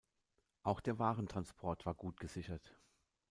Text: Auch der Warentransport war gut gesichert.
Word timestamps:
Auch 0.63 0.79
der 0.81 0.97
Warentransport 0.97 1.85
war 1.85 1.93
gut 1.93 2.19
gesichert. 2.19 2.75